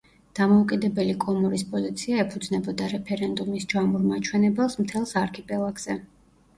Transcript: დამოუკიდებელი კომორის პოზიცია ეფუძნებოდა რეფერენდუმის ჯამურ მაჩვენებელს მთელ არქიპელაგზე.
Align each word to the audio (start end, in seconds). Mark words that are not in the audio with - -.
დამოუკიდებელი 0.37 1.13
კომორის 1.25 1.65
პოზიცია 1.75 2.25
ეფუძნებოდა 2.25 2.89
რეფერენდუმის 2.97 3.71
ჯამურ 3.77 4.11
მაჩვენებელს 4.11 4.83
მთელ 4.85 5.11
არქიპელაგზე. 5.27 6.03